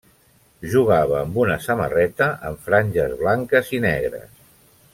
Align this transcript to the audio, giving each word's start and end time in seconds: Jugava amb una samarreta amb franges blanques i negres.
Jugava 0.71 1.17
amb 1.17 1.37
una 1.43 1.57
samarreta 1.65 2.29
amb 2.49 2.65
franges 2.69 3.15
blanques 3.21 3.71
i 3.79 3.83
negres. 3.85 4.45